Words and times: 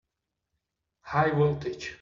High 1.03 1.29
voltage! 1.29 1.89